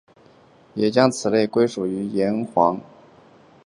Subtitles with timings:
[0.73, 2.83] 也将此类归类于岩黄蓍属。